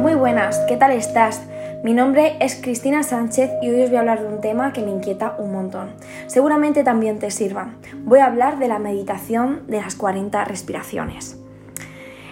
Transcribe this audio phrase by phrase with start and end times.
[0.00, 1.42] Muy buenas, ¿qué tal estás?
[1.84, 4.80] Mi nombre es Cristina Sánchez y hoy os voy a hablar de un tema que
[4.80, 5.90] me inquieta un montón.
[6.26, 7.74] Seguramente también te sirva.
[8.04, 11.38] Voy a hablar de la meditación de las 40 respiraciones.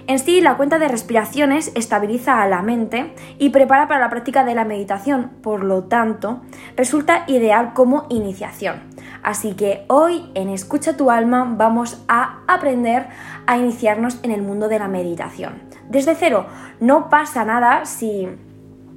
[0.07, 4.46] En sí, la cuenta de respiraciones estabiliza a la mente y prepara para la práctica
[4.46, 6.41] de la meditación, por lo tanto,
[6.75, 8.80] resulta ideal como iniciación.
[9.23, 13.09] Así que hoy en Escucha tu alma vamos a aprender
[13.46, 15.68] a iniciarnos en el mundo de la meditación.
[15.89, 16.46] Desde cero,
[16.80, 18.29] no pasa nada si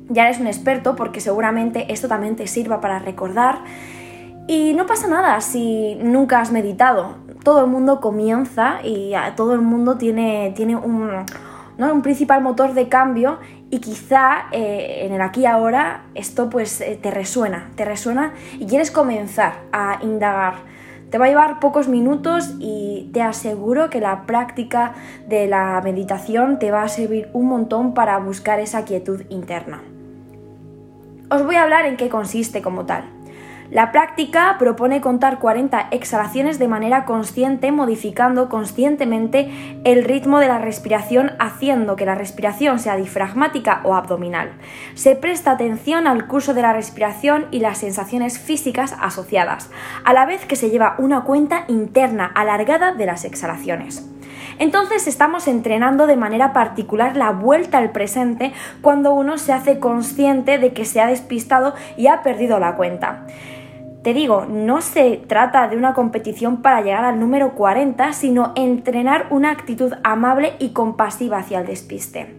[0.09, 3.59] ya eres un experto porque seguramente esto también te sirva para recordar.
[4.47, 9.61] Y no pasa nada si nunca has meditado todo el mundo comienza y todo el
[9.61, 11.09] mundo tiene, tiene un,
[11.77, 13.39] un principal motor de cambio
[13.69, 18.33] y quizá eh, en el aquí y ahora esto pues eh, te resuena, te resuena
[18.59, 20.55] y quieres comenzar a indagar.
[21.11, 24.93] Te va a llevar pocos minutos y te aseguro que la práctica
[25.27, 29.81] de la meditación te va a servir un montón para buscar esa quietud interna.
[31.29, 33.03] Os voy a hablar en qué consiste como tal.
[33.71, 39.49] La práctica propone contar 40 exhalaciones de manera consciente, modificando conscientemente
[39.85, 44.51] el ritmo de la respiración, haciendo que la respiración sea difragmática o abdominal.
[44.93, 49.69] Se presta atención al curso de la respiración y las sensaciones físicas asociadas,
[50.03, 54.05] a la vez que se lleva una cuenta interna alargada de las exhalaciones.
[54.59, 60.57] Entonces estamos entrenando de manera particular la vuelta al presente cuando uno se hace consciente
[60.57, 63.25] de que se ha despistado y ha perdido la cuenta.
[64.03, 69.27] Te digo, no se trata de una competición para llegar al número 40, sino entrenar
[69.29, 72.35] una actitud amable y compasiva hacia el despiste.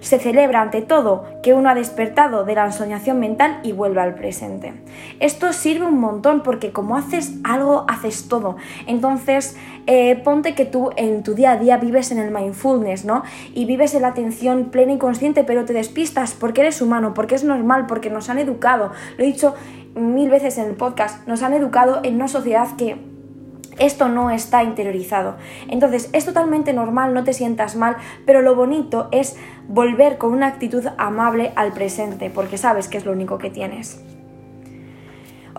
[0.00, 4.14] Se celebra ante todo que uno ha despertado de la ensoñación mental y vuelve al
[4.14, 4.74] presente.
[5.20, 8.56] Esto sirve un montón porque como haces algo, haces todo.
[8.86, 13.22] Entonces, eh, ponte que tú en tu día a día vives en el mindfulness, ¿no?
[13.54, 17.34] Y vives en la atención plena y consciente, pero te despistas porque eres humano, porque
[17.34, 18.92] es normal, porque nos han educado.
[19.16, 19.54] Lo he dicho
[19.94, 22.96] mil veces en el podcast, nos han educado en una sociedad que
[23.78, 25.36] esto no está interiorizado.
[25.68, 27.96] Entonces es totalmente normal, no te sientas mal,
[28.26, 29.36] pero lo bonito es
[29.68, 34.02] volver con una actitud amable al presente, porque sabes que es lo único que tienes.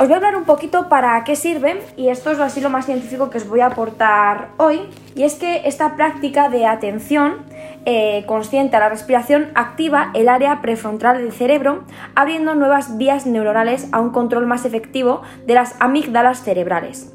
[0.02, 2.86] Os voy a hablar un poquito para qué sirve y esto es así lo más
[2.86, 4.80] científico que os voy a aportar hoy
[5.14, 7.44] y es que esta práctica de atención
[7.86, 11.84] eh, consciente a la respiración activa el área prefrontal del cerebro
[12.16, 17.14] abriendo nuevas vías neuronales a un control más efectivo de las amígdalas cerebrales.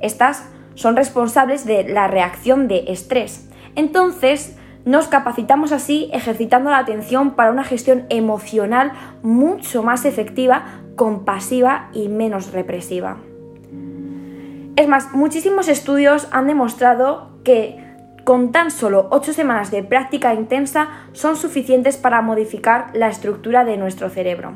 [0.00, 3.48] Estas son responsables de la reacción de estrés.
[3.76, 10.64] Entonces, nos capacitamos así ejercitando la atención para una gestión emocional mucho más efectiva,
[10.96, 13.18] compasiva y menos represiva.
[14.76, 17.84] Es más, muchísimos estudios han demostrado que
[18.24, 23.76] con tan solo 8 semanas de práctica intensa son suficientes para modificar la estructura de
[23.76, 24.52] nuestro cerebro.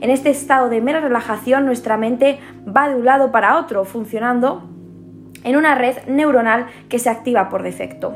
[0.00, 4.64] En este estado de mera relajación nuestra mente va de un lado para otro, funcionando
[5.44, 8.14] en una red neuronal que se activa por defecto.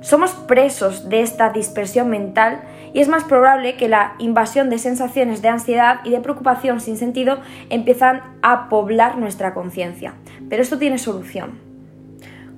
[0.00, 5.42] Somos presos de esta dispersión mental y es más probable que la invasión de sensaciones
[5.42, 7.38] de ansiedad y de preocupación sin sentido
[7.70, 10.14] empiezan a poblar nuestra conciencia.
[10.50, 11.60] Pero esto tiene solución.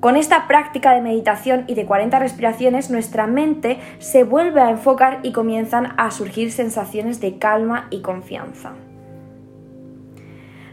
[0.01, 5.21] Con esta práctica de meditación y de 40 respiraciones, nuestra mente se vuelve a enfocar
[5.23, 8.73] y comienzan a surgir sensaciones de calma y confianza.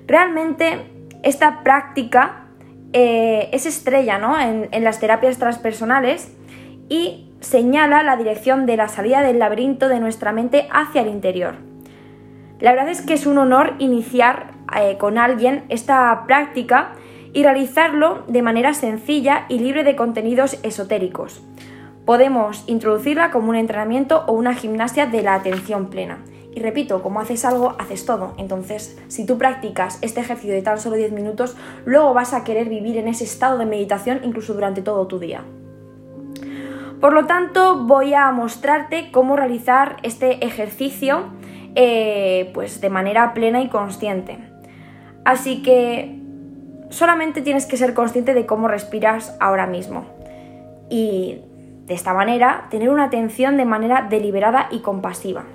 [0.06, 0.86] Realmente,
[1.24, 2.48] esta práctica
[2.94, 4.20] eh, es estrella
[4.72, 6.36] en, las terapias transpersonales
[6.90, 11.56] y señala la dirección de la salida del laberinto de nuestra mente hacia el interior.
[12.60, 16.94] La verdad es que es un honor iniciar eh, con alguien esta práctica
[17.34, 21.42] y realizarlo de manera sencilla y libre de contenidos esotéricos.
[22.06, 26.18] Podemos introducirla como un entrenamiento o una gimnasia de la atención plena.
[26.54, 28.34] Y repito, como haces algo, haces todo.
[28.38, 32.68] Entonces, si tú practicas este ejercicio de tan solo 10 minutos, luego vas a querer
[32.68, 35.44] vivir en ese estado de meditación incluso durante todo tu día.
[37.00, 41.24] Por lo tanto, voy a mostrarte cómo realizar este ejercicio
[41.74, 44.38] eh, pues de manera plena y consciente.
[45.24, 46.20] Así que
[46.90, 50.06] solamente tienes que ser consciente de cómo respiras ahora mismo.
[50.90, 51.42] Y
[51.86, 55.46] de esta manera, tener una atención de manera deliberada y compasiva.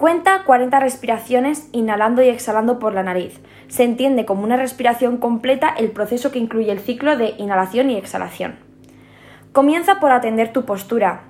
[0.00, 3.38] Cuenta 40 respiraciones inhalando y exhalando por la nariz.
[3.68, 7.98] Se entiende como una respiración completa el proceso que incluye el ciclo de inhalación y
[7.98, 8.56] exhalación.
[9.52, 11.24] Comienza por atender tu postura.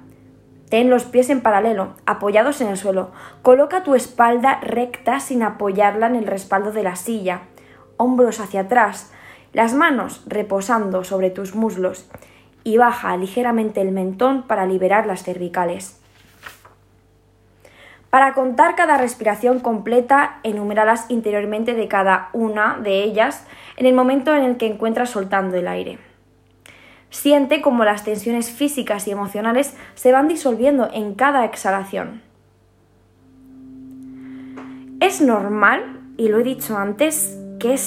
[0.68, 3.10] Ten los pies en paralelo, apoyados en el suelo.
[3.42, 7.40] Coloca tu espalda recta sin apoyarla en el respaldo de la silla.
[7.96, 9.12] Hombros hacia atrás,
[9.52, 12.08] las manos reposando sobre tus muslos
[12.62, 15.99] y baja ligeramente el mentón para liberar las cervicales.
[18.10, 23.46] Para contar cada respiración completa, enuméralas interiormente de cada una de ellas
[23.76, 25.98] en el momento en el que encuentras soltando el aire.
[27.10, 32.22] Siente cómo las tensiones físicas y emocionales se van disolviendo en cada exhalación.
[35.00, 37.78] Es normal, y lo he dicho antes, que,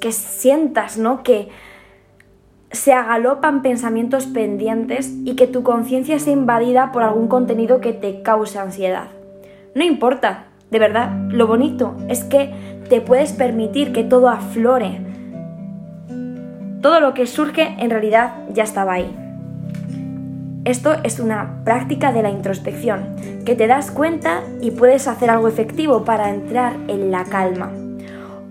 [0.00, 1.22] que sientas, ¿no?
[1.22, 1.48] Que
[2.70, 8.22] se agalopan pensamientos pendientes y que tu conciencia sea invadida por algún contenido que te
[8.22, 9.19] cause ansiedad.
[9.74, 12.52] No importa, de verdad, lo bonito es que
[12.88, 15.00] te puedes permitir que todo aflore.
[16.80, 19.16] Todo lo que surge en realidad ya estaba ahí.
[20.64, 25.46] Esto es una práctica de la introspección, que te das cuenta y puedes hacer algo
[25.46, 27.70] efectivo para entrar en la calma.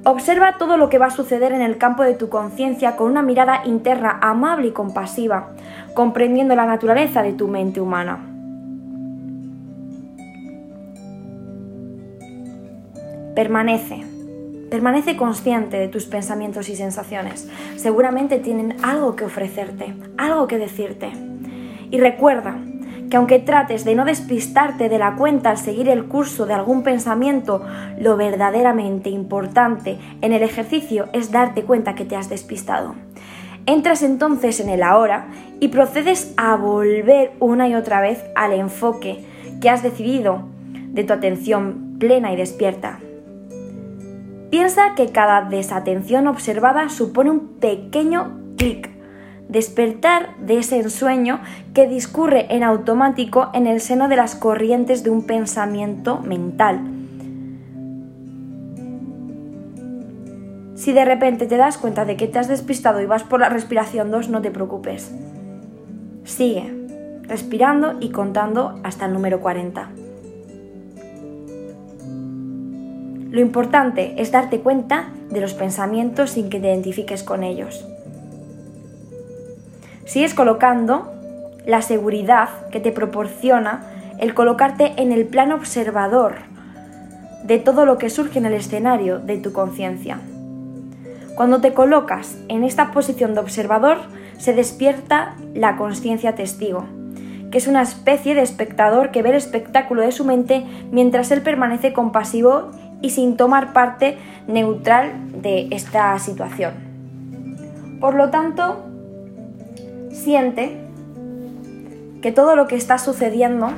[0.06, 3.22] Observa todo lo que va a suceder en el campo de tu conciencia con una
[3.22, 5.50] mirada interna amable y compasiva,
[5.94, 8.39] comprendiendo la naturaleza de tu mente humana.
[13.40, 14.04] Permanece.
[14.70, 17.48] Permanece consciente de tus pensamientos y sensaciones.
[17.78, 21.10] Seguramente tienen algo que ofrecerte, algo que decirte.
[21.90, 22.58] Y recuerda
[23.10, 26.84] que aunque trates de no despistarte de la cuenta al seguir el curso de algún
[26.84, 27.66] pensamiento,
[27.98, 32.96] lo verdaderamente importante en el ejercicio es darte cuenta que te has despistado.
[33.66, 35.30] Entras entonces en el ahora
[35.62, 39.24] y procedes a volver una y otra vez al enfoque
[39.62, 40.44] que has decidido
[40.90, 43.00] de tu atención plena y despierta.
[44.50, 48.90] Piensa que cada desatención observada supone un pequeño clic,
[49.48, 51.40] despertar de ese ensueño
[51.74, 56.82] que discurre en automático en el seno de las corrientes de un pensamiento mental.
[60.74, 63.50] Si de repente te das cuenta de que te has despistado y vas por la
[63.50, 65.14] respiración 2, no te preocupes.
[66.24, 66.74] Sigue
[67.24, 70.09] respirando y contando hasta el número 40.
[73.40, 77.88] Lo importante es darte cuenta de los pensamientos sin que te identifiques con ellos.
[80.04, 81.10] Sigues colocando
[81.66, 83.88] la seguridad que te proporciona
[84.20, 86.36] el colocarte en el plano observador
[87.46, 90.20] de todo lo que surge en el escenario de tu conciencia.
[91.36, 94.00] Cuando te colocas en esta posición de observador,
[94.38, 96.88] se despierta la conciencia testigo,
[97.52, 101.42] que es una especie de espectador que ve el espectáculo de su mente mientras él
[101.42, 104.18] permanece compasivo y sin tomar parte
[104.48, 106.74] neutral de esta situación.
[108.00, 108.86] Por lo tanto,
[110.12, 110.78] siente
[112.22, 113.70] que todo lo que está sucediendo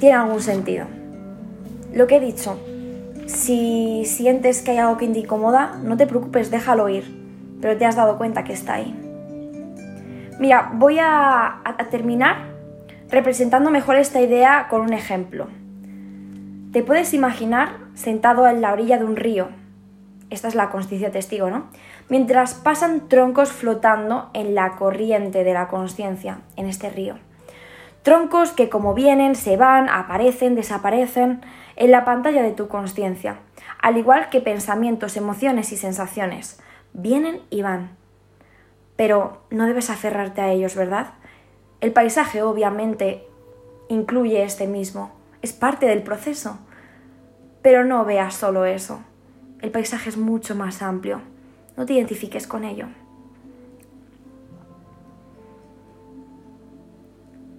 [0.00, 0.86] tiene algún sentido.
[1.94, 2.58] Lo que he dicho,
[3.26, 7.04] si sientes que hay algo que te incomoda, no te preocupes, déjalo ir,
[7.60, 8.94] pero te has dado cuenta que está ahí.
[10.38, 12.52] Mira, voy a, a terminar
[13.10, 15.46] representando mejor esta idea con un ejemplo.
[16.72, 19.48] Te puedes imaginar sentado en la orilla de un río.
[20.30, 21.66] Esta es la conciencia testigo, ¿no?
[22.08, 27.16] Mientras pasan troncos flotando en la corriente de la conciencia, en este río.
[28.02, 31.42] Troncos que como vienen, se van, aparecen, desaparecen
[31.76, 33.38] en la pantalla de tu conciencia,
[33.80, 36.60] al igual que pensamientos, emociones y sensaciones.
[36.94, 37.90] Vienen y van.
[38.96, 41.14] Pero no debes aferrarte a ellos, ¿verdad?
[41.80, 43.26] El paisaje obviamente
[43.88, 45.12] incluye este mismo
[45.42, 46.58] es parte del proceso.
[47.62, 49.02] Pero no veas solo eso.
[49.60, 51.20] El paisaje es mucho más amplio.
[51.76, 52.86] No te identifiques con ello.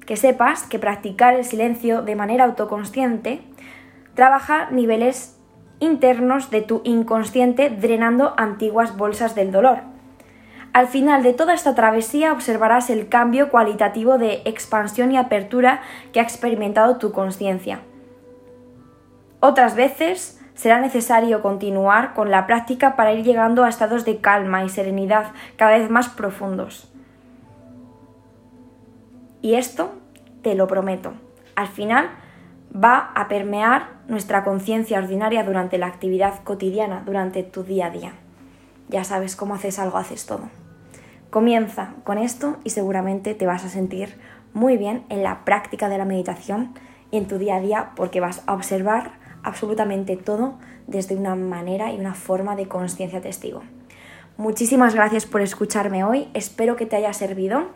[0.06, 3.42] Que sepas que practicar el silencio de manera autoconsciente
[4.14, 5.38] trabaja niveles
[5.80, 9.94] internos de tu inconsciente drenando antiguas bolsas del dolor
[10.74, 15.82] al final de toda esta travesía observarás el cambio cualitativo de expansión y apertura
[16.12, 17.82] que ha experimentado tu conciencia.
[19.46, 24.64] Otras veces será necesario continuar con la práctica para ir llegando a estados de calma
[24.64, 26.90] y serenidad cada vez más profundos.
[29.42, 29.96] Y esto
[30.44, 31.12] te lo prometo.
[31.58, 32.10] Al final
[32.74, 38.14] va a permear nuestra conciencia ordinaria durante la actividad cotidiana, durante tu día a día.
[38.88, 40.48] Ya sabes cómo haces algo, haces todo.
[41.32, 44.18] Comienza con esto y seguramente te vas a sentir
[44.54, 46.74] muy bien en la práctica de la meditación
[47.12, 50.56] y en tu día a día porque vas a observar absolutamente todo
[50.88, 53.62] desde una manera y una forma de conciencia testigo.
[54.38, 57.68] Muchísimas gracias por escucharme hoy, espero que te haya servido.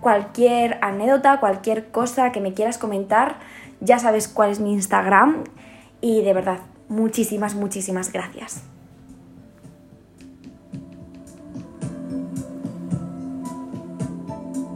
[0.00, 3.40] Cualquier anécdota, cualquier cosa que me quieras comentar,
[3.80, 5.42] ya sabes cuál es mi Instagram
[6.00, 8.73] y de verdad, muchísimas, muchísimas gracias.